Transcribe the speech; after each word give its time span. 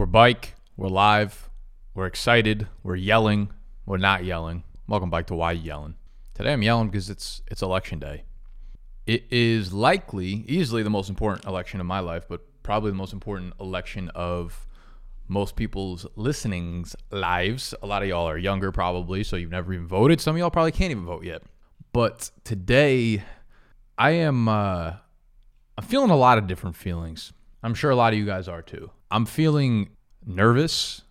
We're 0.00 0.06
bike. 0.06 0.54
We're 0.78 0.88
live. 0.88 1.50
We're 1.92 2.06
excited. 2.06 2.66
We're 2.82 2.96
yelling. 2.96 3.50
We're 3.84 3.98
not 3.98 4.24
yelling. 4.24 4.64
Welcome 4.88 5.10
back 5.10 5.26
to 5.26 5.34
Why 5.34 5.52
Yelling. 5.52 5.94
Today 6.32 6.54
I'm 6.54 6.62
yelling 6.62 6.88
because 6.88 7.10
it's 7.10 7.42
it's 7.48 7.60
election 7.60 7.98
day. 7.98 8.24
It 9.06 9.24
is 9.30 9.74
likely, 9.74 10.46
easily 10.48 10.82
the 10.82 10.88
most 10.88 11.10
important 11.10 11.44
election 11.44 11.80
of 11.80 11.86
my 11.86 12.00
life, 12.00 12.24
but 12.26 12.40
probably 12.62 12.92
the 12.92 12.96
most 12.96 13.12
important 13.12 13.52
election 13.60 14.08
of 14.14 14.66
most 15.28 15.54
people's 15.54 16.06
listenings 16.16 16.96
lives. 17.10 17.74
A 17.82 17.86
lot 17.86 18.00
of 18.00 18.08
y'all 18.08 18.26
are 18.26 18.38
younger 18.38 18.72
probably, 18.72 19.22
so 19.22 19.36
you've 19.36 19.50
never 19.50 19.74
even 19.74 19.86
voted. 19.86 20.18
Some 20.18 20.34
of 20.34 20.38
y'all 20.38 20.50
probably 20.50 20.72
can't 20.72 20.92
even 20.92 21.04
vote 21.04 21.24
yet. 21.24 21.42
But 21.92 22.30
today 22.44 23.22
I 23.98 24.12
am 24.12 24.48
uh 24.48 24.94
I'm 25.76 25.84
feeling 25.84 26.08
a 26.08 26.16
lot 26.16 26.38
of 26.38 26.46
different 26.46 26.76
feelings. 26.76 27.34
I'm 27.62 27.74
sure 27.74 27.90
a 27.90 27.96
lot 27.96 28.14
of 28.14 28.18
you 28.18 28.24
guys 28.24 28.48
are 28.48 28.62
too. 28.62 28.90
I'm 29.10 29.26
feeling 29.26 29.90
nervous, 30.24 31.02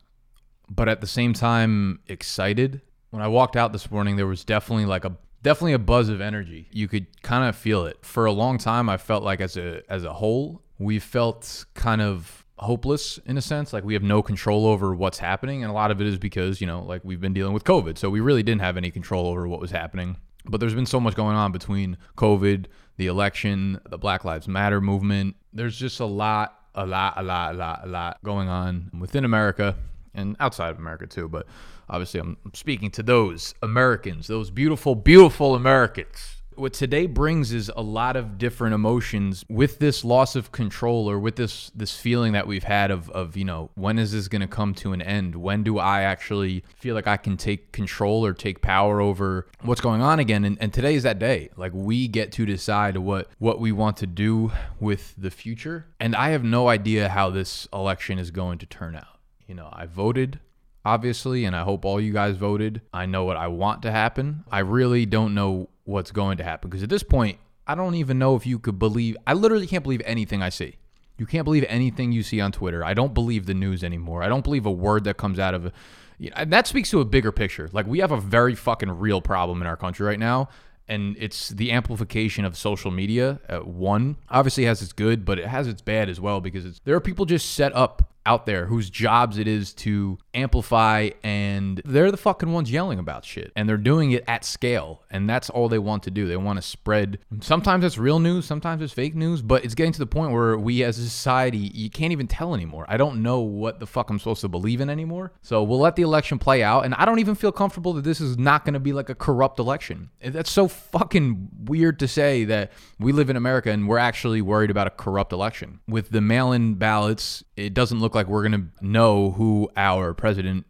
but 0.70 0.88
at 0.88 1.02
the 1.02 1.08
same 1.08 1.34
time 1.34 2.00
excited. 2.08 2.82
When 3.10 3.22
I 3.22 3.28
walked 3.28 3.56
out 3.56 3.74
this 3.74 3.90
morning, 3.90 4.16
there 4.16 4.28
was 4.28 4.44
definitely 4.44 4.86
like 4.86 5.06
a 5.06 5.18
definitely 5.42 5.74
a 5.74 5.80
buzz 5.80 6.10
of 6.10 6.22
energy. 6.22 6.68
You 6.72 6.88
could 6.88 7.22
kind 7.22 7.48
of 7.48 7.56
feel 7.56 7.86
it. 7.86 7.98
For 8.02 8.26
a 8.26 8.32
long 8.32 8.58
time, 8.58 8.90
I 8.90 8.98
felt 8.98 9.24
like 9.24 9.42
as 9.42 9.58
a 9.58 9.82
as 9.92 10.04
a 10.04 10.14
whole, 10.14 10.62
we 10.78 11.00
felt 11.00 11.66
kind 11.74 12.02
of 12.02 12.46
hopeless 12.60 13.20
in 13.26 13.38
a 13.38 13.42
sense 13.42 13.72
like 13.72 13.86
we 13.86 13.94
have 13.94 14.04
no 14.04 14.22
control 14.22 14.66
over 14.66 14.94
what's 14.94 15.18
happening 15.18 15.64
and 15.64 15.72
a 15.72 15.74
lot 15.74 15.92
of 15.92 16.02
it 16.02 16.08
is 16.08 16.18
because 16.18 16.60
you 16.60 16.68
know 16.68 16.82
like 16.84 17.02
we've 17.06 17.22
been 17.22 17.34
dealing 17.34 17.54
with 17.54 17.64
covid 17.64 17.98
so 17.98 18.10
we 18.10 18.20
really 18.20 18.44
didn't 18.44 18.60
have 18.60 18.76
any 18.76 18.92
control 18.92 19.28
over 19.28 19.48
what 19.48 19.62
was 19.62 19.72
happening 19.72 20.18
but 20.46 20.60
there's 20.60 20.76
been 20.76 20.86
so 20.86 21.00
much 21.00 21.16
going 21.16 21.38
on 21.38 21.54
between 21.54 21.98
covid 22.18 22.66
the 22.98 23.08
election 23.08 23.80
the 23.90 23.98
black 23.98 24.26
lives 24.26 24.46
matter 24.46 24.82
movement 24.82 25.38
there's 25.54 25.78
just 25.78 26.02
a 26.02 26.06
lot 26.06 26.59
a 26.76 26.86
lot, 26.86 27.14
a 27.18 27.24
lot, 27.24 27.56
a 27.56 27.58
lot, 27.58 27.82
a 27.84 27.88
lot 27.88 28.18
going 28.24 28.48
on 28.48 28.92
within 29.00 29.26
America 29.26 29.76
and 30.14 30.36
outside 30.40 30.70
of 30.70 30.78
America 30.78 31.08
too. 31.08 31.28
But 31.28 31.46
obviously, 31.90 32.20
I'm 32.20 32.38
speaking 32.54 32.92
to 32.92 33.04
those 33.04 33.54
Americans, 33.62 34.28
those 34.28 34.50
beautiful, 34.50 34.96
beautiful 34.96 35.56
Americans 35.56 36.39
what 36.60 36.74
today 36.74 37.08
brings 37.08 37.54
is 37.54 37.72
a 37.76 37.82
lot 37.82 38.16
of 38.16 38.38
different 38.38 38.76
emotions 38.76 39.46
with 39.48 39.80
this 39.80 40.04
loss 40.04 40.36
of 40.36 40.52
control 40.52 41.10
or 41.10 41.18
with 41.18 41.38
this 41.38 41.72
this 41.74 41.96
feeling 41.98 42.34
that 42.34 42.46
we've 42.46 42.64
had 42.64 42.92
of 42.92 43.10
of 43.12 43.38
you 43.38 43.46
know 43.46 43.70
when 43.76 43.98
is 43.98 44.12
this 44.12 44.28
going 44.28 44.42
to 44.42 44.48
come 44.48 44.74
to 44.76 44.92
an 44.92 45.02
end? 45.02 45.36
When 45.36 45.64
do 45.64 45.80
i 45.80 46.02
actually 46.02 46.64
feel 46.76 46.96
like 46.96 47.08
i 47.08 47.18
can 47.18 47.38
take 47.38 47.72
control 47.72 48.26
or 48.26 48.34
take 48.34 48.62
power 48.62 49.00
over 49.00 49.48
what's 49.62 49.82
going 49.82 50.02
on 50.02 50.20
again? 50.20 50.44
And, 50.44 50.58
and 50.60 50.74
today 50.74 50.96
is 50.96 51.04
that 51.04 51.20
day. 51.20 51.50
Like 51.56 51.72
we 51.74 52.08
get 52.08 52.32
to 52.34 52.46
decide 52.46 52.98
what 52.98 53.30
what 53.40 53.60
we 53.60 53.72
want 53.72 53.98
to 53.98 54.08
do 54.08 54.52
with 54.80 55.16
the 55.18 55.32
future. 55.32 55.88
And 56.00 56.16
i 56.16 56.30
have 56.30 56.44
no 56.44 56.68
idea 56.68 57.10
how 57.10 57.30
this 57.30 57.68
election 57.72 58.20
is 58.20 58.32
going 58.32 58.60
to 58.60 58.66
turn 58.66 58.96
out. 58.96 59.20
You 59.48 59.56
know 59.56 59.70
i 59.72 59.86
voted 59.86 60.40
obviously, 60.86 61.46
and 61.46 61.56
I 61.56 61.64
hope 61.64 61.86
all 61.86 62.00
you 62.00 62.14
guys 62.14 62.38
voted. 62.38 62.82
I 62.94 63.06
know 63.06 63.26
what 63.26 63.38
I 63.38 63.48
want 63.48 63.82
to 63.84 63.92
happen. 63.92 64.44
I 64.52 64.60
really 64.60 65.06
don't 65.06 65.36
know 65.36 65.70
what's 65.90 66.12
going 66.12 66.38
to 66.38 66.44
happen 66.44 66.70
because 66.70 66.84
at 66.84 66.90
this 66.90 67.04
point, 67.04 67.40
I 67.68 67.76
don't 67.76 67.96
even 67.96 68.18
know 68.18 68.36
if 68.36 68.46
you 68.46 68.60
could 68.60 68.80
believe. 68.80 69.18
I 69.28 69.34
literally 69.34 69.68
can't 69.68 69.84
believe 69.84 70.02
anything 70.06 70.42
I 70.42 70.50
see. 70.50 70.78
You 71.18 71.26
can't 71.26 71.44
believe 71.44 71.66
anything 71.68 72.12
you 72.12 72.24
see 72.24 72.40
on 72.40 72.52
Twitter. 72.52 72.84
I 72.84 72.94
don't 72.94 73.14
believe 73.14 73.46
the 73.46 73.54
news 73.54 73.84
anymore. 73.84 74.24
I 74.24 74.30
don't 74.30 74.44
believe 74.44 74.66
a 74.66 74.72
word 74.72 75.04
that 75.04 75.18
comes 75.18 75.38
out 75.38 75.54
of 75.54 75.72
know, 76.20 76.46
that 76.46 76.68
speaks 76.68 76.90
to 76.92 77.02
a 77.02 77.06
bigger 77.06 77.32
picture. 77.32 77.70
Like 77.72 77.88
we 77.88 78.00
have 78.00 78.12
a 78.12 78.20
very 78.20 78.56
fucking 78.56 78.90
real 78.90 79.22
problem 79.22 79.62
in 79.62 79.68
our 79.68 79.78
country 79.78 80.06
right 80.06 80.20
now, 80.20 80.50
and 80.88 81.16
it's 81.20 81.50
the 81.50 81.72
amplification 81.72 82.46
of 82.46 82.58
social 82.58 82.92
media. 82.92 83.40
Uh, 83.48 83.60
one 83.60 84.18
obviously 84.30 84.66
has 84.66 84.82
its 84.82 84.94
good, 84.94 85.26
but 85.26 85.40
it 85.40 85.48
has 85.48 85.68
its 85.68 85.82
bad 85.82 86.10
as 86.10 86.20
well 86.20 86.42
because 86.42 86.80
there 86.84 86.96
are 86.96 87.02
people 87.02 87.26
just 87.26 87.54
set 87.54 87.76
up 87.76 88.14
out 88.26 88.46
there 88.46 88.66
whose 88.66 88.90
jobs 88.90 89.38
it 89.38 89.48
is 89.48 89.74
to 89.74 90.18
amplify 90.34 91.10
and 91.24 91.82
they're 91.86 92.12
the 92.12 92.18
fucking 92.18 92.52
ones 92.52 92.72
yelling 92.72 93.00
about 93.00 93.26
shit. 93.26 93.52
And 93.56 93.68
they're 93.68 93.78
doing 93.78 94.12
it 94.12 94.24
at 94.28 94.46
scale 94.46 95.04
and 95.10 95.30
that's 95.30 95.50
all 95.50 95.70
they 95.70 95.80
want 95.80 96.04
to 96.04 96.12
do. 96.12 96.28
They 96.28 96.38
want 96.38 96.58
to 96.58 96.62
spread 96.62 97.20
sometimes 97.42 97.84
it's 97.84 97.98
real 97.98 98.20
news 98.20 98.46
sometimes 98.46 98.82
it's 98.82 98.94
fake 98.94 99.16
news 99.16 99.42
but 99.42 99.64
it's 99.64 99.76
getting 99.76 99.92
to 99.94 100.00
the 100.00 100.06
point 100.06 100.32
where 100.32 100.58
we 100.58 100.84
as 100.84 100.98
a 100.98 101.04
society 101.04 101.58
you 101.58 101.90
can't 101.90 102.12
even 102.12 102.28
tell 102.28 102.54
anymore. 102.54 102.86
I 102.88 102.98
don't 102.98 103.22
know 103.22 103.40
what 103.40 103.80
the 103.80 103.88
fuck 103.88 104.10
i'm 104.10 104.20
supposed 104.20 104.42
to 104.42 104.48
believe 104.48 104.82
in 104.82 104.90
anymore. 104.90 105.34
So 105.42 105.64
we'll 105.64 105.80
let 105.80 105.96
the 105.96 106.04
election 106.04 106.40
play 106.40 106.64
out 106.64 106.86
and 106.86 106.94
i 106.96 107.06
don't 107.06 107.20
even 107.20 107.36
feel 107.36 107.52
comfortable 107.52 107.94
that 107.94 108.04
this 108.04 108.22
is 108.22 108.38
not 108.38 108.66
going 108.66 108.74
to 108.74 108.80
be 108.80 108.94
like 108.94 109.10
a 109.10 109.16
corrupt 109.16 109.60
election. 109.60 110.10
That's 110.22 110.52
so 110.52 110.68
fucking 110.68 111.50
weird 111.66 112.00
to 112.00 112.08
say 112.08 112.46
that 112.46 112.72
we 113.00 113.12
live 113.12 113.30
in 113.30 113.36
america 113.36 113.72
and 113.72 113.88
we're 113.88 113.98
actually 113.98 114.42
worried 114.42 114.70
about 114.70 114.88
a 114.88 114.92
corrupt 114.92 115.34
election. 115.34 115.80
With 115.88 116.10
the 116.10 116.22
mail-in 116.22 116.76
ballots 116.76 117.44
it 117.56 117.74
doesn't 117.74 118.00
look 118.00 118.16
like 118.16 118.28
we're 118.28 118.48
going 118.48 118.70
to 118.80 118.86
know 118.86 119.32
who 119.32 119.70
our 119.76 120.14
president 120.14 120.29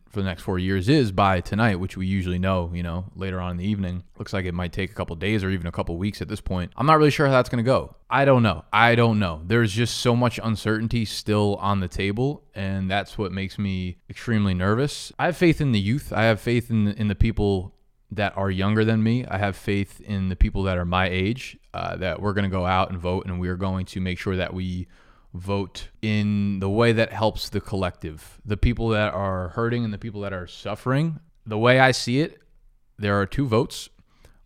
for 0.10 0.22
the 0.22 0.26
next 0.26 0.44
four 0.44 0.58
years 0.58 0.90
is 0.90 1.12
by 1.12 1.42
tonight, 1.42 1.76
which 1.76 1.96
we 1.96 2.06
usually 2.08 2.40
know, 2.40 2.72
you 2.74 2.84
know, 2.84 3.06
later 3.16 3.40
on 3.40 3.52
in 3.52 3.58
the 3.58 3.68
evening. 3.68 4.04
Looks 4.18 4.34
like 4.34 4.46
it 4.46 4.54
might 4.54 4.74
take 4.74 4.92
a 4.92 4.94
couple 4.94 5.16
days 5.16 5.44
or 5.44 5.50
even 5.50 5.68
a 5.68 5.72
couple 5.72 5.98
weeks 5.98 6.22
at 6.22 6.28
this 6.28 6.42
point. 6.42 6.72
I'm 6.76 6.86
not 6.86 6.98
really 6.98 7.12
sure 7.12 7.28
how 7.28 7.34
that's 7.34 7.50
going 7.50 7.64
to 7.64 7.68
go. 7.68 7.96
I 8.10 8.26
don't 8.26 8.44
know. 8.44 8.66
I 8.74 8.96
don't 8.96 9.20
know. 9.20 9.42
There's 9.46 9.72
just 9.72 9.98
so 9.98 10.16
much 10.16 10.40
uncertainty 10.44 11.06
still 11.06 11.56
on 11.58 11.80
the 11.80 11.88
table, 11.88 12.44
and 12.56 12.90
that's 12.90 13.18
what 13.18 13.32
makes 13.32 13.60
me 13.60 13.98
extremely 14.10 14.54
nervous. 14.54 15.12
I 15.20 15.26
have 15.26 15.38
faith 15.38 15.62
in 15.62 15.72
the 15.72 15.80
youth. 15.80 16.12
I 16.12 16.24
have 16.24 16.42
faith 16.42 16.70
in 16.70 16.86
the, 16.86 17.00
in 17.00 17.08
the 17.08 17.16
people 17.16 17.76
that 18.12 18.36
are 18.36 18.50
younger 18.50 18.84
than 18.84 19.04
me. 19.04 19.26
I 19.26 19.38
have 19.38 19.56
faith 19.56 20.02
in 20.02 20.30
the 20.30 20.36
people 20.36 20.64
that 20.64 20.78
are 20.78 20.86
my 20.86 21.08
age. 21.08 21.58
Uh, 21.74 21.96
that 21.98 22.20
we're 22.20 22.34
going 22.34 22.44
to 22.44 22.50
go 22.50 22.66
out 22.66 22.90
and 22.90 23.00
vote, 23.00 23.26
and 23.26 23.40
we 23.40 23.48
are 23.50 23.56
going 23.56 23.86
to 23.86 24.00
make 24.00 24.18
sure 24.18 24.36
that 24.36 24.54
we 24.54 24.88
vote 25.34 25.90
in 26.02 26.60
the 26.60 26.70
way 26.70 26.92
that 26.92 27.14
helps 27.14 27.50
the 27.50 27.62
collective, 27.62 28.40
the 28.46 28.58
people 28.58 28.90
that 28.90 29.14
are 29.14 29.50
hurting 29.50 29.84
and 29.84 29.94
the 29.94 29.98
people 29.98 30.22
that 30.22 30.34
are 30.34 30.48
suffering. 30.48 31.20
The 31.46 31.58
way 31.58 31.80
I 31.80 31.92
see 31.92 32.20
it, 32.22 32.42
there 32.98 33.20
are 33.20 33.26
two 33.26 33.48
votes. 33.48 33.90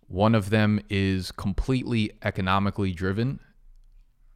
One 0.08 0.36
of 0.36 0.50
them 0.50 0.80
is 0.90 1.32
completely 1.32 2.12
economically 2.22 2.92
driven, 2.92 3.40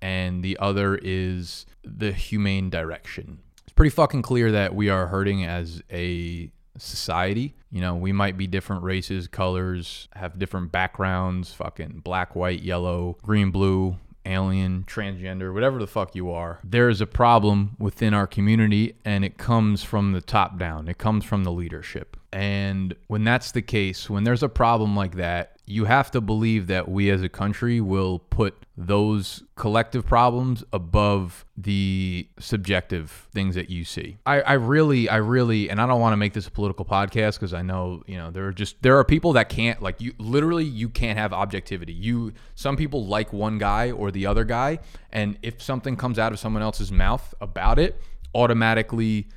and 0.02 0.44
the 0.44 0.58
other 0.60 0.96
is 1.02 1.66
the 1.84 2.12
humane 2.12 2.70
direction. 2.70 3.40
It's 3.64 3.74
pretty 3.74 3.92
fucking 3.92 4.22
clear 4.22 4.52
that 4.54 4.74
we 4.74 4.90
are 4.90 5.08
hurting 5.08 5.44
as 5.46 5.84
a 5.92 6.52
society. 6.78 7.56
You 7.70 7.82
know, 7.82 7.96
we 7.96 8.14
might 8.14 8.38
be 8.38 8.48
different 8.48 8.84
races, 8.84 9.28
colors, 9.28 10.08
have 10.14 10.40
different 10.40 10.72
backgrounds, 10.72 11.54
fucking 11.54 12.02
black, 12.04 12.36
white, 12.36 12.64
yellow, 12.64 13.18
green, 13.22 13.52
blue, 13.52 13.98
alien, 14.28 14.84
transgender, 14.88 15.54
whatever 15.54 15.80
the 15.80 15.88
fuck 15.88 16.16
you 16.16 16.30
are, 16.30 16.60
there 16.64 16.90
is 16.90 17.02
a 17.02 17.08
problem 17.08 17.76
within 17.80 18.14
our 18.14 18.28
community 18.28 18.96
and 19.06 19.26
it 19.26 19.38
comes 19.38 19.84
from 19.84 20.12
the 20.12 20.22
top 20.22 20.58
down. 20.58 20.88
It 20.88 20.98
comes 20.98 21.26
from 21.26 21.44
the 21.44 21.52
leadership. 21.52 22.18
And 22.32 22.96
when 23.08 23.24
that's 23.24 23.52
the 23.52 23.62
case, 23.62 24.10
when 24.10 24.24
there's 24.24 24.44
a 24.44 24.50
problem 24.50 24.96
like 24.96 25.16
that, 25.16 25.57
you 25.70 25.84
have 25.84 26.10
to 26.12 26.22
believe 26.22 26.68
that 26.68 26.88
we 26.88 27.10
as 27.10 27.22
a 27.22 27.28
country 27.28 27.82
will 27.82 28.20
put 28.20 28.66
those 28.78 29.44
collective 29.56 30.06
problems 30.06 30.64
above 30.72 31.46
the 31.58 32.26
subjective 32.40 33.28
things 33.34 33.54
that 33.56 33.70
you 33.70 33.84
see. 33.84 34.16
I, 34.26 34.40
I 34.42 34.54
really, 34.54 35.10
I 35.10 35.18
really, 35.18 35.70
and 35.70 35.82
I 35.82 35.86
don't 35.86 36.00
want 36.00 36.14
to 36.14 36.18
make 36.18 36.32
this 36.32 36.48
a 36.48 36.52
political 36.52 36.86
podcast 36.86 37.34
because 37.34 37.54
I 37.54 37.64
know, 37.64 38.02
you 38.08 38.18
know, 38.18 38.32
there 38.32 38.48
are 38.48 38.54
just, 38.54 38.82
there 38.82 38.98
are 38.98 39.04
people 39.04 39.34
that 39.34 39.50
can't, 39.50 39.82
like, 39.82 40.00
you 40.00 40.14
literally, 40.20 40.64
you 40.64 40.88
can't 40.88 41.20
have 41.20 41.34
objectivity. 41.34 41.92
You, 41.92 42.32
some 42.56 42.78
people 42.78 43.06
like 43.06 43.34
one 43.34 43.58
guy 43.58 43.92
or 43.92 44.10
the 44.10 44.26
other 44.26 44.46
guy. 44.46 44.80
And 45.12 45.38
if 45.42 45.62
something 45.62 45.98
comes 45.98 46.18
out 46.18 46.32
of 46.32 46.40
someone 46.40 46.64
else's 46.64 46.94
mouth 46.94 47.34
about 47.42 47.78
it, 47.78 48.00
automatically 48.34 49.28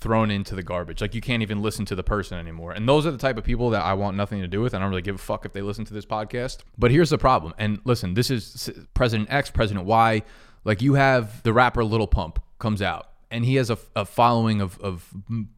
thrown 0.00 0.30
into 0.30 0.54
the 0.54 0.62
garbage. 0.62 1.00
Like 1.00 1.14
you 1.14 1.20
can't 1.20 1.42
even 1.42 1.60
listen 1.60 1.84
to 1.86 1.94
the 1.94 2.02
person 2.02 2.38
anymore. 2.38 2.72
And 2.72 2.88
those 2.88 3.06
are 3.06 3.10
the 3.10 3.18
type 3.18 3.36
of 3.36 3.44
people 3.44 3.70
that 3.70 3.82
I 3.82 3.94
want 3.94 4.16
nothing 4.16 4.40
to 4.40 4.48
do 4.48 4.60
with. 4.60 4.74
I 4.74 4.78
don't 4.78 4.90
really 4.90 5.02
give 5.02 5.16
a 5.16 5.18
fuck 5.18 5.44
if 5.44 5.52
they 5.52 5.62
listen 5.62 5.84
to 5.86 5.94
this 5.94 6.06
podcast. 6.06 6.58
But 6.76 6.90
here's 6.90 7.10
the 7.10 7.18
problem. 7.18 7.54
And 7.58 7.80
listen, 7.84 8.14
this 8.14 8.30
is 8.30 8.70
President 8.94 9.28
X, 9.30 9.50
President 9.50 9.86
Y. 9.86 10.22
Like 10.64 10.82
you 10.82 10.94
have 10.94 11.42
the 11.42 11.52
rapper 11.52 11.84
Lil 11.84 12.06
Pump 12.06 12.40
comes 12.58 12.82
out 12.82 13.07
and 13.30 13.44
he 13.44 13.56
has 13.56 13.70
a, 13.70 13.78
a 13.94 14.04
following 14.04 14.60
of, 14.60 14.78
of 14.80 15.12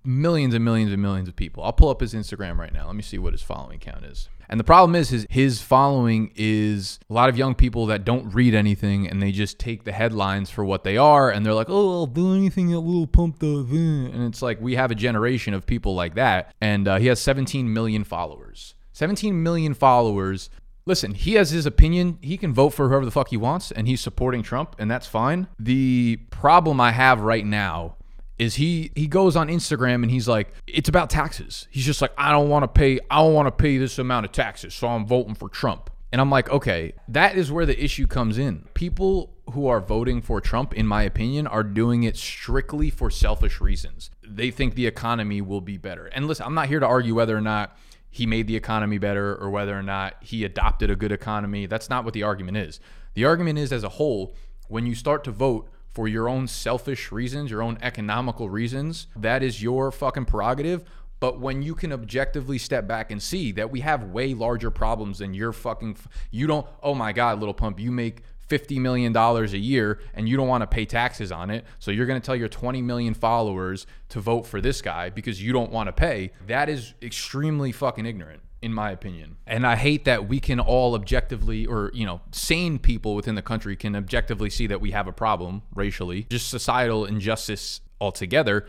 millions 0.04 0.54
and 0.54 0.64
millions 0.64 0.92
and 0.92 1.00
millions 1.00 1.28
of 1.28 1.36
people. 1.36 1.62
I'll 1.62 1.72
pull 1.72 1.88
up 1.88 2.00
his 2.00 2.14
Instagram 2.14 2.58
right 2.58 2.72
now. 2.72 2.86
Let 2.86 2.96
me 2.96 3.02
see 3.02 3.18
what 3.18 3.32
his 3.32 3.42
following 3.42 3.78
count 3.78 4.04
is. 4.04 4.28
And 4.48 4.58
the 4.58 4.64
problem 4.64 4.96
is 4.96 5.10
his 5.10 5.28
his 5.30 5.62
following 5.62 6.32
is 6.34 6.98
a 7.08 7.12
lot 7.12 7.28
of 7.28 7.38
young 7.38 7.54
people 7.54 7.86
that 7.86 8.04
don't 8.04 8.34
read 8.34 8.52
anything 8.52 9.08
and 9.08 9.22
they 9.22 9.30
just 9.30 9.60
take 9.60 9.84
the 9.84 9.92
headlines 9.92 10.50
for 10.50 10.64
what 10.64 10.82
they 10.82 10.96
are 10.96 11.30
and 11.30 11.46
they're 11.46 11.54
like, 11.54 11.70
"Oh, 11.70 12.00
I'll 12.00 12.06
do 12.06 12.34
anything 12.34 12.72
that 12.72 12.80
Lil 12.80 13.06
Pump 13.06 13.38
does." 13.38 13.70
And 13.70 14.24
it's 14.24 14.42
like 14.42 14.60
we 14.60 14.74
have 14.74 14.90
a 14.90 14.96
generation 14.96 15.54
of 15.54 15.66
people 15.66 15.94
like 15.94 16.16
that, 16.16 16.52
and 16.60 16.88
uh, 16.88 16.98
he 16.98 17.06
has 17.06 17.20
17 17.20 17.72
million 17.72 18.02
followers. 18.02 18.74
17 18.92 19.40
million 19.40 19.72
followers 19.72 20.50
listen, 20.86 21.14
he 21.14 21.34
has 21.34 21.50
his 21.50 21.66
opinion. 21.66 22.18
He 22.20 22.36
can 22.36 22.52
vote 22.52 22.70
for 22.70 22.88
whoever 22.88 23.04
the 23.04 23.10
fuck 23.10 23.28
he 23.28 23.36
wants, 23.36 23.70
and 23.70 23.86
he's 23.86 24.00
supporting 24.00 24.42
Trump, 24.42 24.76
and 24.78 24.90
that's 24.90 25.06
fine. 25.06 25.48
The 25.58 26.18
problem 26.30 26.80
I 26.80 26.92
have 26.92 27.20
right 27.20 27.44
now 27.44 27.96
is 28.38 28.54
he 28.54 28.90
he 28.94 29.06
goes 29.06 29.36
on 29.36 29.48
Instagram 29.48 30.02
and 30.02 30.10
he's 30.10 30.26
like, 30.26 30.52
it's 30.66 30.88
about 30.88 31.10
taxes. 31.10 31.68
He's 31.70 31.84
just 31.84 32.00
like, 32.00 32.12
I 32.16 32.32
don't 32.32 32.48
want 32.48 32.62
to 32.62 32.68
pay, 32.68 32.98
I 33.10 33.18
don't 33.18 33.34
want 33.34 33.46
to 33.46 33.52
pay 33.52 33.76
this 33.76 33.98
amount 33.98 34.24
of 34.24 34.32
taxes, 34.32 34.74
so 34.74 34.88
I'm 34.88 35.06
voting 35.06 35.34
for 35.34 35.48
Trump. 35.48 35.90
And 36.12 36.20
I'm 36.20 36.30
like, 36.30 36.50
okay, 36.50 36.94
that 37.08 37.36
is 37.36 37.52
where 37.52 37.66
the 37.66 37.82
issue 37.82 38.06
comes 38.06 38.36
in. 38.38 38.66
People 38.74 39.30
who 39.52 39.68
are 39.68 39.80
voting 39.80 40.22
for 40.22 40.40
Trump, 40.40 40.74
in 40.74 40.86
my 40.86 41.02
opinion, 41.02 41.46
are 41.46 41.62
doing 41.62 42.02
it 42.02 42.16
strictly 42.16 42.90
for 42.90 43.10
selfish 43.10 43.60
reasons. 43.60 44.10
They 44.26 44.50
think 44.50 44.74
the 44.74 44.86
economy 44.86 45.40
will 45.40 45.60
be 45.60 45.76
better. 45.76 46.06
And 46.06 46.26
listen, 46.26 46.46
I'm 46.46 46.54
not 46.54 46.68
here 46.68 46.80
to 46.80 46.86
argue 46.86 47.14
whether 47.14 47.36
or 47.36 47.40
not 47.40 47.76
he 48.10 48.26
made 48.26 48.46
the 48.46 48.56
economy 48.56 48.98
better 48.98 49.36
or 49.36 49.50
whether 49.50 49.78
or 49.78 49.82
not 49.82 50.16
he 50.20 50.44
adopted 50.44 50.90
a 50.90 50.96
good 50.96 51.12
economy. 51.12 51.66
That's 51.66 51.88
not 51.88 52.04
what 52.04 52.12
the 52.12 52.24
argument 52.24 52.56
is. 52.56 52.80
The 53.14 53.24
argument 53.24 53.58
is, 53.58 53.72
as 53.72 53.84
a 53.84 53.90
whole, 53.90 54.34
when 54.68 54.86
you 54.86 54.94
start 54.94 55.24
to 55.24 55.30
vote 55.30 55.68
for 55.88 56.08
your 56.08 56.28
own 56.28 56.46
selfish 56.46 57.10
reasons, 57.10 57.50
your 57.50 57.62
own 57.62 57.78
economical 57.82 58.48
reasons, 58.50 59.06
that 59.16 59.42
is 59.42 59.62
your 59.62 59.90
fucking 59.90 60.24
prerogative. 60.24 60.84
But 61.18 61.38
when 61.38 61.62
you 61.62 61.74
can 61.74 61.92
objectively 61.92 62.56
step 62.56 62.86
back 62.88 63.10
and 63.10 63.22
see 63.22 63.52
that 63.52 63.70
we 63.70 63.80
have 63.80 64.04
way 64.04 64.32
larger 64.32 64.70
problems 64.70 65.18
than 65.18 65.34
your 65.34 65.52
fucking, 65.52 65.96
you 66.30 66.46
don't, 66.46 66.66
oh 66.82 66.94
my 66.94 67.12
God, 67.12 67.40
lil 67.40 67.52
pump, 67.52 67.78
you 67.78 67.92
make 67.92 68.22
$50 68.50 68.78
million 68.80 69.16
a 69.16 69.44
year 69.56 70.00
and 70.14 70.28
you 70.28 70.36
don't 70.36 70.48
want 70.48 70.62
to 70.62 70.66
pay 70.66 70.84
taxes 70.84 71.30
on 71.30 71.50
it. 71.50 71.64
So 71.78 71.90
you're 71.90 72.06
going 72.06 72.20
to 72.20 72.24
tell 72.24 72.36
your 72.36 72.48
20 72.48 72.82
million 72.82 73.14
followers 73.14 73.86
to 74.10 74.20
vote 74.20 74.46
for 74.46 74.60
this 74.60 74.82
guy 74.82 75.08
because 75.08 75.42
you 75.42 75.52
don't 75.52 75.70
want 75.70 75.86
to 75.86 75.92
pay. 75.92 76.32
That 76.46 76.68
is 76.68 76.94
extremely 77.00 77.72
fucking 77.72 78.06
ignorant 78.06 78.42
in 78.62 78.74
my 78.74 78.90
opinion. 78.90 79.36
And 79.46 79.66
I 79.66 79.76
hate 79.76 80.04
that 80.04 80.28
we 80.28 80.38
can 80.38 80.60
all 80.60 80.94
objectively, 80.94 81.64
or, 81.64 81.90
you 81.94 82.04
know, 82.04 82.20
sane 82.30 82.78
people 82.78 83.14
within 83.14 83.34
the 83.34 83.42
country 83.42 83.74
can 83.74 83.96
objectively 83.96 84.50
see 84.50 84.66
that 84.66 84.82
we 84.82 84.90
have 84.90 85.06
a 85.06 85.12
problem 85.12 85.62
racially, 85.74 86.24
just 86.24 86.50
societal 86.50 87.06
injustice 87.06 87.80
altogether, 88.00 88.66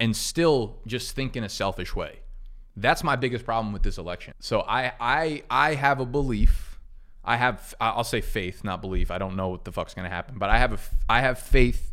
and 0.00 0.16
still 0.16 0.80
just 0.86 1.14
think 1.14 1.36
in 1.36 1.44
a 1.44 1.48
selfish 1.48 1.94
way. 1.94 2.20
That's 2.76 3.04
my 3.04 3.16
biggest 3.16 3.44
problem 3.44 3.72
with 3.72 3.82
this 3.82 3.98
election. 3.98 4.34
So 4.40 4.60
I 4.62 4.92
I 5.00 5.42
I 5.50 5.74
have 5.74 6.00
a 6.00 6.06
belief 6.06 6.67
I 7.28 7.36
have 7.36 7.74
I'll 7.78 8.04
say 8.04 8.22
faith, 8.22 8.64
not 8.64 8.80
belief. 8.80 9.10
I 9.10 9.18
don't 9.18 9.36
know 9.36 9.48
what 9.48 9.64
the 9.64 9.72
fuck's 9.72 9.92
gonna 9.92 10.08
happen, 10.08 10.38
but 10.38 10.48
I 10.48 10.56
have 10.56 10.72
a 10.72 10.78
I 11.10 11.20
have 11.20 11.38
faith 11.38 11.92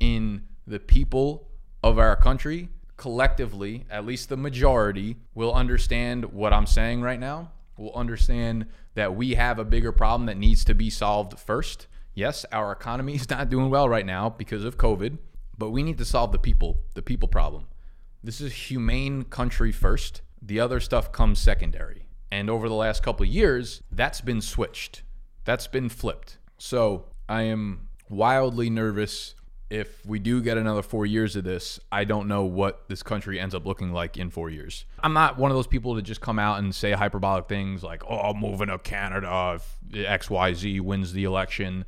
in 0.00 0.42
the 0.66 0.80
people 0.80 1.48
of 1.84 2.00
our 2.00 2.16
country 2.16 2.68
collectively, 2.96 3.84
at 3.90 4.04
least 4.04 4.28
the 4.28 4.36
majority, 4.36 5.16
will 5.34 5.52
understand 5.52 6.24
what 6.26 6.52
I'm 6.52 6.66
saying 6.66 7.00
right 7.02 7.18
now. 7.18 7.52
Will 7.76 7.94
understand 7.94 8.66
that 8.94 9.14
we 9.14 9.34
have 9.34 9.60
a 9.60 9.64
bigger 9.64 9.92
problem 9.92 10.26
that 10.26 10.36
needs 10.36 10.64
to 10.64 10.74
be 10.74 10.90
solved 10.90 11.38
first. 11.38 11.86
Yes, 12.14 12.44
our 12.50 12.72
economy 12.72 13.14
is 13.14 13.30
not 13.30 13.48
doing 13.48 13.70
well 13.70 13.88
right 13.88 14.06
now 14.06 14.30
because 14.30 14.64
of 14.64 14.78
COVID, 14.78 15.18
but 15.56 15.70
we 15.70 15.82
need 15.82 15.98
to 15.98 16.04
solve 16.04 16.32
the 16.32 16.38
people, 16.38 16.80
the 16.94 17.02
people 17.02 17.28
problem. 17.28 17.66
This 18.22 18.40
is 18.40 18.52
humane 18.52 19.24
country 19.24 19.70
first. 19.70 20.22
The 20.40 20.58
other 20.58 20.80
stuff 20.80 21.12
comes 21.12 21.38
secondary. 21.38 22.06
And 22.32 22.48
over 22.48 22.66
the 22.66 22.74
last 22.74 23.02
couple 23.02 23.26
years, 23.26 23.82
that's 23.92 24.22
been 24.22 24.40
switched. 24.40 25.02
That's 25.44 25.66
been 25.66 25.90
flipped. 25.90 26.38
So 26.56 27.04
I 27.28 27.42
am 27.42 27.88
wildly 28.08 28.70
nervous 28.70 29.34
if 29.68 30.04
we 30.06 30.18
do 30.18 30.40
get 30.40 30.56
another 30.56 30.82
four 30.82 31.04
years 31.04 31.36
of 31.36 31.44
this, 31.44 31.78
I 31.90 32.04
don't 32.04 32.28
know 32.28 32.44
what 32.44 32.88
this 32.88 33.02
country 33.02 33.38
ends 33.38 33.54
up 33.54 33.66
looking 33.66 33.92
like 33.92 34.16
in 34.16 34.30
four 34.30 34.48
years. 34.48 34.86
I'm 35.02 35.12
not 35.12 35.38
one 35.38 35.50
of 35.50 35.56
those 35.56 35.66
people 35.66 35.94
to 35.96 36.02
just 36.02 36.22
come 36.22 36.38
out 36.38 36.58
and 36.58 36.74
say 36.74 36.92
hyperbolic 36.92 37.48
things 37.48 37.82
like, 37.82 38.02
oh, 38.08 38.32
moving 38.32 38.68
to 38.68 38.78
Canada 38.78 39.56
if 39.56 39.78
XYZ 39.90 40.80
wins 40.80 41.12
the 41.12 41.24
election. 41.24 41.84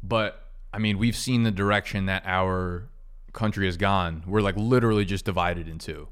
But 0.00 0.44
I 0.72 0.78
mean, 0.78 0.98
we've 0.98 1.16
seen 1.16 1.44
the 1.44 1.50
direction 1.50 2.06
that 2.06 2.22
our 2.24 2.88
country 3.32 3.66
has 3.66 3.76
gone. 3.76 4.24
We're 4.26 4.42
like 4.42 4.56
literally 4.56 5.04
just 5.04 5.24
divided 5.24 5.68
in 5.68 5.78
two. 5.78 6.08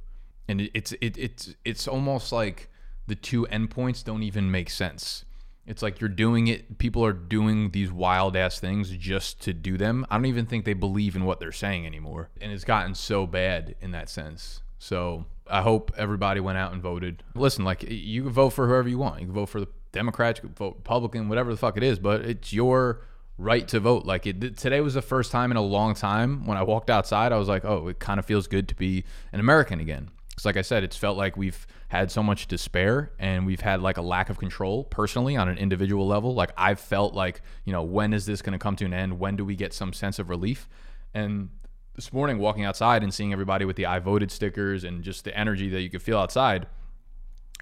And 0.49 0.71
it's 0.75 0.93
it, 1.01 1.17
it's 1.17 1.55
it's 1.65 1.87
almost 1.87 2.33
like 2.33 2.69
the 3.07 3.15
two 3.15 3.47
endpoints 3.51 4.05
don't 4.05 4.23
even 4.23 4.51
make 4.51 4.71
sense. 4.71 5.25
It's 5.67 5.83
like 5.83 6.01
you're 6.01 6.09
doing 6.09 6.49
it, 6.49 6.79
people 6.79 7.05
are 7.05 7.13
doing 7.13 7.71
these 7.71 7.93
wild 7.93 8.37
ass 8.37 8.59
things 8.59 8.91
just 8.91 9.41
to 9.43 9.53
do 9.53 9.79
them. 9.79 10.05
I 10.11 10.17
don't 10.17 10.27
even 10.27 10.47
think 10.47 10.65
they 10.65 10.73
believe 10.73 11.15
in 11.15 11.25
what 11.25 11.39
they're 11.39 11.53
saying 11.53 11.87
anymore. 11.87 12.31
And 12.41 12.51
it's 12.51 12.65
gotten 12.65 12.95
so 12.95 13.27
bad 13.27 13.77
in 13.81 13.93
that 13.93 14.11
sense. 14.11 14.63
So 14.79 15.27
I 15.47 15.63
hope 15.63 15.93
everybody 15.97 16.41
went 16.41 16.59
out 16.59 16.73
and 16.73 16.83
voted. 16.83 17.23
Listen, 17.35 17.65
like 17.65 17.85
you 17.89 18.25
can 18.25 18.33
vote 18.33 18.51
for 18.51 18.67
whoever 18.67 18.89
you 18.89 18.99
want. 18.99 19.21
You 19.21 19.27
can 19.27 19.35
vote 19.35 19.47
for 19.47 19.61
the 19.61 19.69
Democrats, 19.93 20.41
you 20.43 20.49
can 20.49 20.55
vote 20.55 20.77
Republican, 20.79 21.29
whatever 21.29 21.51
the 21.51 21.57
fuck 21.57 21.77
it 21.77 21.83
is, 21.83 21.99
but 21.99 22.23
it's 22.23 22.53
your 22.53 23.03
right 23.39 23.69
to 23.69 23.79
vote. 23.79 24.05
Like 24.05 24.27
it 24.27 24.57
today 24.57 24.81
was 24.81 24.95
the 24.95 25.03
first 25.03 25.31
time 25.31 25.51
in 25.51 25.57
a 25.57 25.63
long 25.63 25.95
time 25.95 26.47
when 26.47 26.57
I 26.57 26.63
walked 26.63 26.91
outside, 26.91 27.33
I 27.33 27.37
was 27.37 27.49
like, 27.49 27.65
oh, 27.65 27.89
it 27.89 27.99
kind 27.99 28.19
of 28.19 28.27
feels 28.27 28.47
good 28.47 28.69
to 28.69 28.75
be 28.75 29.05
an 29.33 29.41
American 29.41 29.81
again. 29.81 30.11
Because, 30.43 30.57
like 30.57 30.57
I 30.57 30.63
said, 30.63 30.83
it's 30.83 30.97
felt 30.97 31.17
like 31.17 31.37
we've 31.37 31.67
had 31.89 32.11
so 32.11 32.21
much 32.21 32.49
despair 32.49 33.13
and 33.21 33.47
we've 33.47 33.61
had 33.61 33.81
like 33.81 33.97
a 33.97 34.03
lack 34.03 34.29
of 34.29 34.39
control 34.39 34.83
personally 34.85 35.37
on 35.37 35.49
an 35.49 35.57
individual 35.57 36.07
level. 36.07 36.35
Like, 36.35 36.51
I've 36.57 36.81
felt 36.81 37.15
like, 37.15 37.43
you 37.65 37.73
know, 37.73 37.85
when 37.85 38.13
is 38.13 38.27
this 38.27 38.43
going 38.43 38.53
to 38.53 38.59
come 38.59 38.75
to 38.77 38.85
an 38.85 38.93
end? 38.93 39.21
When 39.21 39.37
do 39.37 39.45
we 39.45 39.55
get 39.55 39.73
some 39.73 39.93
sense 39.93 40.19
of 40.19 40.29
relief? 40.29 40.69
And 41.15 41.51
this 41.95 42.13
morning, 42.13 42.39
walking 42.39 42.65
outside 42.65 43.05
and 43.05 43.15
seeing 43.15 43.33
everybody 43.33 43.65
with 43.65 43.77
the 43.77 43.87
I 43.87 44.01
voted 44.01 44.33
stickers 44.33 44.83
and 44.83 45.05
just 45.05 45.25
the 45.25 45.37
energy 45.37 45.69
that 45.69 45.81
you 45.81 45.91
could 45.91 46.03
feel 46.03 46.19
outside, 46.19 46.67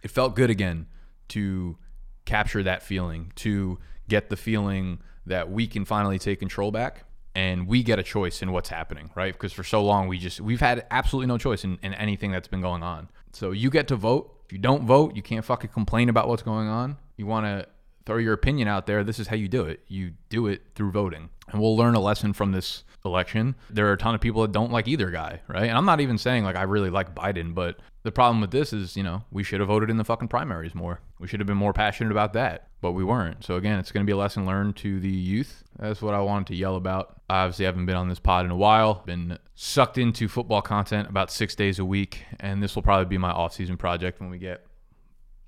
it 0.02 0.10
felt 0.10 0.34
good 0.34 0.48
again 0.48 0.86
to 1.28 1.76
capture 2.24 2.62
that 2.62 2.82
feeling, 2.82 3.30
to 3.36 3.78
get 4.08 4.30
the 4.30 4.36
feeling 4.36 5.00
that 5.26 5.50
we 5.50 5.66
can 5.66 5.84
finally 5.84 6.18
take 6.18 6.38
control 6.38 6.70
back 6.70 7.04
and 7.34 7.66
we 7.66 7.82
get 7.82 7.98
a 7.98 8.02
choice 8.02 8.42
in 8.42 8.52
what's 8.52 8.68
happening, 8.68 9.10
right? 9.14 9.32
Because 9.32 9.52
for 9.52 9.62
so 9.62 9.82
long 9.84 10.08
we 10.08 10.18
just 10.18 10.40
we've 10.40 10.60
had 10.60 10.86
absolutely 10.90 11.26
no 11.26 11.38
choice 11.38 11.64
in, 11.64 11.78
in 11.82 11.94
anything 11.94 12.32
that's 12.32 12.48
been 12.48 12.60
going 12.60 12.82
on. 12.82 13.08
So 13.32 13.52
you 13.52 13.70
get 13.70 13.88
to 13.88 13.96
vote. 13.96 14.36
If 14.46 14.52
you 14.52 14.58
don't 14.58 14.84
vote, 14.84 15.14
you 15.14 15.22
can't 15.22 15.44
fucking 15.44 15.70
complain 15.70 16.08
about 16.08 16.26
what's 16.28 16.42
going 16.42 16.68
on. 16.68 16.96
You 17.16 17.26
want 17.26 17.46
to 17.46 17.66
throw 18.06 18.16
your 18.16 18.32
opinion 18.32 18.68
out 18.68 18.86
there. 18.86 19.04
This 19.04 19.18
is 19.18 19.28
how 19.28 19.36
you 19.36 19.48
do 19.48 19.64
it. 19.64 19.80
You 19.86 20.12
do 20.28 20.46
it 20.46 20.62
through 20.74 20.92
voting. 20.92 21.30
And 21.48 21.60
we'll 21.60 21.76
learn 21.76 21.94
a 21.94 22.00
lesson 22.00 22.32
from 22.32 22.52
this 22.52 22.84
election. 23.04 23.56
There 23.70 23.88
are 23.88 23.94
a 23.94 23.98
ton 23.98 24.14
of 24.14 24.20
people 24.20 24.42
that 24.42 24.52
don't 24.52 24.70
like 24.70 24.86
either 24.86 25.10
guy, 25.10 25.40
right? 25.48 25.68
And 25.68 25.76
I'm 25.76 25.86
not 25.86 26.00
even 26.00 26.18
saying 26.18 26.44
like 26.44 26.56
I 26.56 26.62
really 26.62 26.90
like 26.90 27.14
Biden, 27.14 27.54
but 27.54 27.78
the 28.02 28.12
problem 28.12 28.40
with 28.40 28.50
this 28.50 28.72
is, 28.72 28.96
you 28.96 29.02
know, 29.02 29.24
we 29.30 29.42
should 29.42 29.60
have 29.60 29.68
voted 29.68 29.90
in 29.90 29.96
the 29.96 30.04
fucking 30.04 30.28
primaries 30.28 30.74
more. 30.74 31.00
We 31.18 31.26
should 31.26 31.40
have 31.40 31.46
been 31.46 31.56
more 31.56 31.72
passionate 31.72 32.12
about 32.12 32.34
that, 32.34 32.68
but 32.80 32.92
we 32.92 33.04
weren't. 33.04 33.44
So 33.44 33.56
again, 33.56 33.78
it's 33.78 33.90
going 33.90 34.04
to 34.04 34.08
be 34.08 34.12
a 34.12 34.16
lesson 34.16 34.46
learned 34.46 34.76
to 34.76 35.00
the 35.00 35.08
youth. 35.08 35.64
That's 35.78 36.00
what 36.00 36.14
I 36.14 36.20
wanted 36.20 36.48
to 36.48 36.54
yell 36.54 36.76
about. 36.76 37.20
I 37.28 37.42
obviously 37.42 37.64
haven't 37.64 37.86
been 37.86 37.96
on 37.96 38.08
this 38.08 38.20
pod 38.20 38.44
in 38.44 38.50
a 38.50 38.56
while. 38.56 39.02
Been 39.06 39.38
sucked 39.54 39.98
into 39.98 40.28
football 40.28 40.62
content 40.62 41.08
about 41.08 41.30
6 41.30 41.54
days 41.56 41.78
a 41.78 41.84
week, 41.84 42.24
and 42.38 42.62
this 42.62 42.74
will 42.74 42.82
probably 42.82 43.06
be 43.06 43.18
my 43.18 43.30
off-season 43.30 43.76
project 43.76 44.20
when 44.20 44.30
we 44.30 44.38
get 44.38 44.64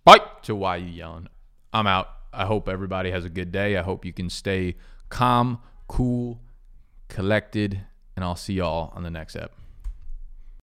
bite 0.05 0.43
to 0.45 0.55
why 0.55 0.77
you 0.77 0.89
yelling. 0.89 1.29
I'm 1.73 1.87
out. 1.87 2.09
I 2.33 2.47
hope 2.47 2.69
everybody 2.69 3.11
has 3.11 3.25
a 3.25 3.31
good 3.31 3.53
day. 3.53 3.77
I 3.77 3.83
hope 3.83 4.05
you 4.05 4.13
can 4.13 4.31
stay 4.31 4.77
calm, 5.09 5.61
cool, 5.89 6.41
collected, 7.09 7.83
and 8.17 8.25
I'll 8.25 8.37
see 8.37 8.55
y'all 8.55 8.93
on 8.95 9.03
the 9.03 9.11
next 9.11 9.37
ep. 9.37 9.53